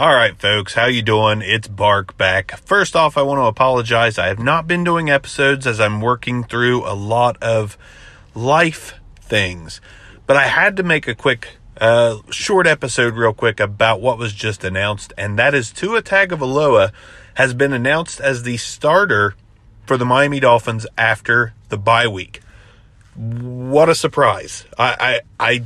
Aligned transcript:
All 0.00 0.14
right, 0.14 0.34
folks, 0.34 0.72
how 0.72 0.86
you 0.86 1.02
doing? 1.02 1.42
It's 1.42 1.68
Bark 1.68 2.16
back. 2.16 2.56
First 2.60 2.96
off, 2.96 3.18
I 3.18 3.22
want 3.22 3.36
to 3.36 3.44
apologize. 3.44 4.18
I 4.18 4.28
have 4.28 4.38
not 4.38 4.66
been 4.66 4.82
doing 4.82 5.10
episodes 5.10 5.66
as 5.66 5.78
I'm 5.78 6.00
working 6.00 6.42
through 6.42 6.88
a 6.88 6.96
lot 6.96 7.36
of 7.42 7.76
life 8.34 8.94
things, 9.20 9.82
but 10.26 10.38
I 10.38 10.44
had 10.44 10.78
to 10.78 10.82
make 10.82 11.06
a 11.06 11.14
quick, 11.14 11.58
uh, 11.78 12.16
short 12.30 12.66
episode 12.66 13.14
real 13.14 13.34
quick 13.34 13.60
about 13.60 14.00
what 14.00 14.16
was 14.16 14.32
just 14.32 14.64
announced, 14.64 15.12
and 15.18 15.38
that 15.38 15.54
is 15.54 15.70
Tua 15.70 16.00
Tagovailoa 16.00 16.92
has 17.34 17.52
been 17.52 17.74
announced 17.74 18.20
as 18.20 18.44
the 18.44 18.56
starter 18.56 19.34
for 19.84 19.98
the 19.98 20.06
Miami 20.06 20.40
Dolphins 20.40 20.86
after 20.96 21.52
the 21.68 21.76
bye 21.76 22.08
week. 22.08 22.40
What 23.14 23.90
a 23.90 23.94
surprise! 23.94 24.64
I, 24.78 25.20
I, 25.38 25.58
I 25.58 25.64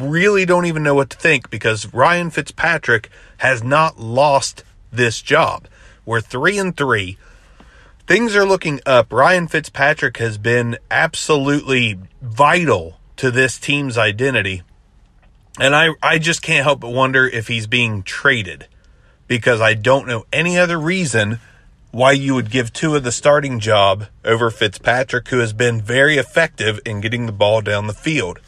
really 0.00 0.44
don't 0.44 0.66
even 0.66 0.82
know 0.82 0.94
what 0.94 1.10
to 1.10 1.16
think 1.16 1.50
because 1.50 1.92
Ryan 1.92 2.30
Fitzpatrick 2.30 3.10
has 3.38 3.62
not 3.62 3.98
lost 3.98 4.64
this 4.92 5.20
job. 5.22 5.66
We're 6.04 6.20
three 6.20 6.58
and 6.58 6.76
three. 6.76 7.18
Things 8.06 8.34
are 8.34 8.44
looking 8.44 8.80
up. 8.86 9.12
Ryan 9.12 9.46
Fitzpatrick 9.46 10.16
has 10.16 10.38
been 10.38 10.78
absolutely 10.90 11.98
vital 12.20 12.98
to 13.16 13.30
this 13.30 13.58
team's 13.58 13.96
identity. 13.96 14.62
And 15.60 15.76
I, 15.76 15.90
I 16.02 16.18
just 16.18 16.42
can't 16.42 16.64
help 16.64 16.80
but 16.80 16.92
wonder 16.92 17.26
if 17.26 17.48
he's 17.48 17.66
being 17.66 18.02
traded 18.02 18.66
because 19.28 19.60
I 19.60 19.74
don't 19.74 20.08
know 20.08 20.26
any 20.32 20.58
other 20.58 20.78
reason 20.78 21.38
why 21.92 22.12
you 22.12 22.34
would 22.34 22.50
give 22.50 22.72
Tua 22.72 23.00
the 23.00 23.12
starting 23.12 23.60
job 23.60 24.06
over 24.24 24.50
Fitzpatrick, 24.50 25.28
who 25.28 25.38
has 25.38 25.52
been 25.52 25.80
very 25.80 26.16
effective 26.16 26.80
in 26.84 27.00
getting 27.00 27.26
the 27.26 27.32
ball 27.32 27.60
down 27.60 27.86
the 27.86 27.92
field. 27.92 28.38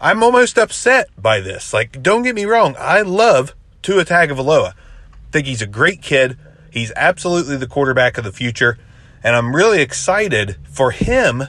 I'm 0.00 0.22
almost 0.22 0.56
upset 0.56 1.08
by 1.20 1.40
this. 1.40 1.74
Like, 1.74 2.02
don't 2.02 2.22
get 2.22 2.34
me 2.34 2.46
wrong, 2.46 2.74
I 2.78 3.02
love 3.02 3.54
Tua 3.82 4.04
Tagovailoa. 4.04 4.72
Think 5.30 5.46
he's 5.46 5.62
a 5.62 5.66
great 5.66 6.00
kid. 6.00 6.38
He's 6.70 6.92
absolutely 6.96 7.56
the 7.56 7.66
quarterback 7.66 8.16
of 8.16 8.24
the 8.24 8.32
future, 8.32 8.78
and 9.22 9.36
I'm 9.36 9.54
really 9.54 9.82
excited 9.82 10.56
for 10.64 10.90
him. 10.90 11.44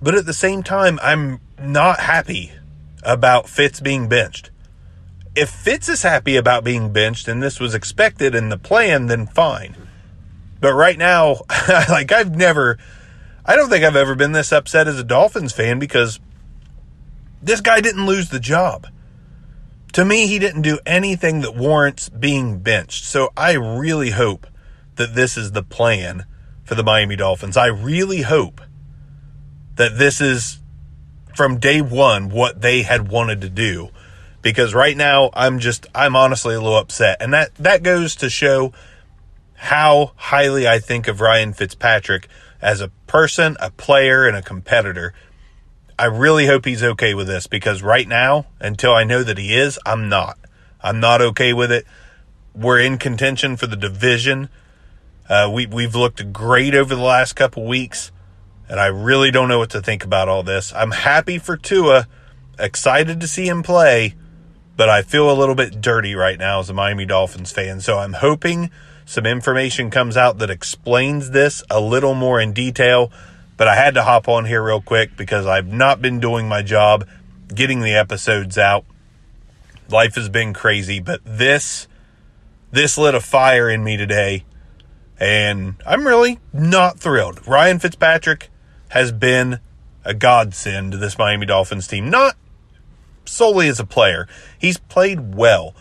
But 0.00 0.14
at 0.14 0.26
the 0.26 0.34
same 0.34 0.62
time, 0.62 1.00
I'm 1.02 1.40
not 1.58 2.00
happy 2.00 2.52
about 3.02 3.48
Fitz 3.48 3.80
being 3.80 4.08
benched. 4.08 4.50
If 5.34 5.50
Fitz 5.50 5.88
is 5.88 6.02
happy 6.02 6.36
about 6.36 6.62
being 6.62 6.92
benched 6.92 7.26
and 7.26 7.42
this 7.42 7.58
was 7.58 7.74
expected 7.74 8.34
in 8.34 8.50
the 8.50 8.58
plan, 8.58 9.06
then 9.06 9.26
fine. 9.26 9.76
But 10.60 10.74
right 10.74 10.96
now, 10.96 11.40
like 11.88 12.12
I've 12.12 12.36
never, 12.36 12.78
I 13.44 13.56
don't 13.56 13.68
think 13.68 13.84
I've 13.84 13.96
ever 13.96 14.14
been 14.14 14.32
this 14.32 14.52
upset 14.52 14.86
as 14.86 14.98
a 14.98 15.04
Dolphins 15.04 15.52
fan 15.52 15.78
because 15.78 16.20
this 17.44 17.60
guy 17.60 17.80
didn't 17.80 18.06
lose 18.06 18.30
the 18.30 18.40
job. 18.40 18.86
To 19.92 20.04
me, 20.04 20.26
he 20.26 20.38
didn't 20.38 20.62
do 20.62 20.80
anything 20.84 21.42
that 21.42 21.54
warrants 21.54 22.08
being 22.08 22.58
benched. 22.58 23.04
So 23.04 23.30
I 23.36 23.52
really 23.52 24.10
hope 24.10 24.46
that 24.96 25.14
this 25.14 25.36
is 25.36 25.52
the 25.52 25.62
plan 25.62 26.24
for 26.64 26.74
the 26.74 26.82
Miami 26.82 27.16
Dolphins. 27.16 27.56
I 27.56 27.66
really 27.66 28.22
hope 28.22 28.60
that 29.76 29.98
this 29.98 30.20
is 30.20 30.60
from 31.36 31.58
day 31.58 31.80
one 31.80 32.30
what 32.30 32.60
they 32.60 32.82
had 32.82 33.08
wanted 33.08 33.40
to 33.42 33.48
do. 33.48 33.90
Because 34.42 34.74
right 34.74 34.96
now 34.96 35.30
I'm 35.32 35.58
just 35.58 35.86
I'm 35.94 36.16
honestly 36.16 36.54
a 36.54 36.60
little 36.60 36.78
upset. 36.78 37.18
And 37.20 37.32
that 37.32 37.54
that 37.56 37.82
goes 37.82 38.16
to 38.16 38.28
show 38.28 38.72
how 39.54 40.12
highly 40.16 40.66
I 40.66 40.78
think 40.78 41.08
of 41.08 41.20
Ryan 41.20 41.52
Fitzpatrick 41.52 42.28
as 42.60 42.80
a 42.80 42.88
person, 43.06 43.56
a 43.60 43.70
player, 43.70 44.26
and 44.26 44.36
a 44.36 44.42
competitor. 44.42 45.14
I 45.98 46.06
really 46.06 46.46
hope 46.46 46.64
he's 46.64 46.82
okay 46.82 47.14
with 47.14 47.26
this 47.26 47.46
because 47.46 47.82
right 47.82 48.06
now, 48.06 48.46
until 48.60 48.92
I 48.92 49.04
know 49.04 49.22
that 49.22 49.38
he 49.38 49.54
is, 49.54 49.78
I'm 49.86 50.08
not. 50.08 50.38
I'm 50.82 51.00
not 51.00 51.22
okay 51.22 51.52
with 51.52 51.70
it. 51.70 51.86
We're 52.54 52.80
in 52.80 52.98
contention 52.98 53.56
for 53.56 53.66
the 53.66 53.76
division. 53.76 54.48
Uh, 55.28 55.50
we 55.52 55.66
we've 55.66 55.94
looked 55.94 56.32
great 56.32 56.74
over 56.74 56.94
the 56.94 57.02
last 57.02 57.34
couple 57.34 57.64
weeks, 57.64 58.12
and 58.68 58.78
I 58.80 58.86
really 58.86 59.30
don't 59.30 59.48
know 59.48 59.58
what 59.58 59.70
to 59.70 59.80
think 59.80 60.04
about 60.04 60.28
all 60.28 60.42
this. 60.42 60.72
I'm 60.72 60.90
happy 60.90 61.38
for 61.38 61.56
Tua, 61.56 62.06
excited 62.58 63.20
to 63.20 63.28
see 63.28 63.46
him 63.46 63.62
play, 63.62 64.14
but 64.76 64.88
I 64.88 65.02
feel 65.02 65.30
a 65.30 65.34
little 65.34 65.54
bit 65.54 65.80
dirty 65.80 66.14
right 66.14 66.38
now 66.38 66.60
as 66.60 66.68
a 66.68 66.74
Miami 66.74 67.06
Dolphins 67.06 67.52
fan. 67.52 67.80
So 67.80 67.98
I'm 67.98 68.14
hoping 68.14 68.70
some 69.06 69.26
information 69.26 69.90
comes 69.90 70.16
out 70.16 70.38
that 70.38 70.50
explains 70.50 71.30
this 71.30 71.62
a 71.70 71.80
little 71.80 72.14
more 72.14 72.40
in 72.40 72.52
detail 72.52 73.12
but 73.56 73.68
I 73.68 73.74
had 73.74 73.94
to 73.94 74.02
hop 74.02 74.28
on 74.28 74.44
here 74.44 74.62
real 74.62 74.80
quick 74.80 75.16
because 75.16 75.46
I've 75.46 75.72
not 75.72 76.02
been 76.02 76.20
doing 76.20 76.48
my 76.48 76.62
job 76.62 77.06
getting 77.54 77.80
the 77.80 77.94
episodes 77.94 78.58
out. 78.58 78.84
Life 79.88 80.14
has 80.16 80.28
been 80.28 80.52
crazy, 80.52 81.00
but 81.00 81.20
this 81.24 81.86
this 82.72 82.98
lit 82.98 83.14
a 83.14 83.20
fire 83.20 83.70
in 83.70 83.84
me 83.84 83.96
today 83.96 84.44
and 85.18 85.76
I'm 85.86 86.06
really 86.06 86.40
not 86.52 86.98
thrilled. 86.98 87.46
Ryan 87.46 87.78
Fitzpatrick 87.78 88.50
has 88.88 89.12
been 89.12 89.60
a 90.04 90.14
godsend 90.14 90.92
to 90.92 90.98
this 90.98 91.18
Miami 91.18 91.46
Dolphins 91.46 91.86
team, 91.86 92.10
not 92.10 92.36
solely 93.24 93.68
as 93.68 93.80
a 93.80 93.86
player. 93.86 94.28
He's 94.58 94.76
played 94.76 95.34
well, 95.34 95.74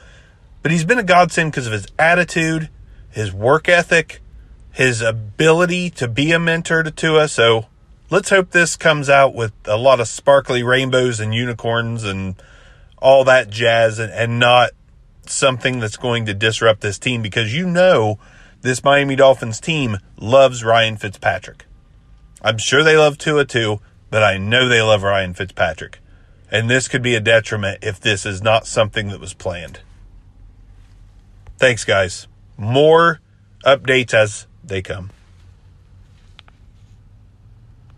but 0.61 0.71
he's 0.71 0.85
been 0.85 0.99
a 0.99 1.03
godsend 1.03 1.51
because 1.51 1.67
of 1.67 1.73
his 1.73 1.87
attitude, 1.99 2.69
his 3.09 3.33
work 3.33 3.67
ethic, 3.67 4.21
his 4.73 5.01
ability 5.01 5.91
to 5.91 6.07
be 6.07 6.31
a 6.31 6.39
mentor 6.39 6.83
to 6.83 6.91
Tua. 6.91 7.27
So 7.27 7.67
let's 8.09 8.31
hope 8.31 8.49
this 8.51 8.75
comes 8.75 9.09
out 9.09 9.33
with 9.33 9.53
a 9.65 9.77
lot 9.77 9.99
of 9.99 10.07
sparkly 10.07 10.63
rainbows 10.63 11.19
and 11.19 11.33
unicorns 11.33 12.03
and 12.03 12.35
all 12.97 13.23
that 13.23 13.49
jazz 13.49 13.99
and, 13.99 14.11
and 14.11 14.39
not 14.39 14.71
something 15.25 15.79
that's 15.79 15.95
going 15.95 16.25
to 16.25 16.33
disrupt 16.33 16.81
this 16.81 16.99
team 16.99 17.21
because 17.21 17.53
you 17.53 17.67
know 17.67 18.17
this 18.61 18.83
Miami 18.83 19.15
Dolphins 19.15 19.59
team 19.59 19.97
loves 20.17 20.63
Ryan 20.63 20.97
Fitzpatrick. 20.97 21.65
I'm 22.41 22.57
sure 22.57 22.83
they 22.83 22.97
love 22.97 23.17
Tua 23.17 23.45
too, 23.45 23.79
but 24.09 24.23
I 24.23 24.37
know 24.37 24.67
they 24.67 24.81
love 24.81 25.03
Ryan 25.03 25.33
Fitzpatrick. 25.33 25.99
And 26.51 26.69
this 26.69 26.87
could 26.87 27.01
be 27.01 27.15
a 27.15 27.19
detriment 27.19 27.79
if 27.81 27.99
this 27.99 28.25
is 28.25 28.41
not 28.41 28.67
something 28.67 29.09
that 29.09 29.19
was 29.19 29.33
planned. 29.33 29.81
Thanks, 31.57 31.83
guys. 31.83 32.27
More 32.57 33.21
updates 33.65 34.13
as 34.13 34.47
they 34.63 34.81
come. 34.81 35.11